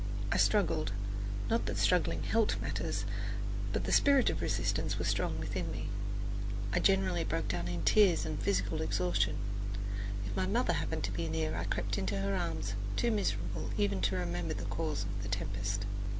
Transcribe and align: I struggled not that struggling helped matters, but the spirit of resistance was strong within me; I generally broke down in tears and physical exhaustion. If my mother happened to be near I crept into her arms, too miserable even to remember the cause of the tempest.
I 0.31 0.37
struggled 0.37 0.93
not 1.47 1.67
that 1.67 1.77
struggling 1.77 2.23
helped 2.23 2.59
matters, 2.59 3.05
but 3.71 3.83
the 3.83 3.91
spirit 3.91 4.31
of 4.31 4.41
resistance 4.41 4.97
was 4.97 5.07
strong 5.07 5.39
within 5.39 5.71
me; 5.71 5.89
I 6.73 6.79
generally 6.79 7.23
broke 7.23 7.47
down 7.49 7.67
in 7.67 7.83
tears 7.83 8.25
and 8.25 8.41
physical 8.41 8.81
exhaustion. 8.81 9.35
If 10.25 10.35
my 10.35 10.47
mother 10.47 10.73
happened 10.73 11.03
to 11.03 11.11
be 11.11 11.29
near 11.29 11.55
I 11.55 11.65
crept 11.65 11.99
into 11.99 12.17
her 12.17 12.35
arms, 12.35 12.73
too 12.95 13.11
miserable 13.11 13.69
even 13.77 14.01
to 14.01 14.15
remember 14.15 14.55
the 14.55 14.65
cause 14.65 15.03
of 15.03 15.21
the 15.21 15.29
tempest. 15.29 15.85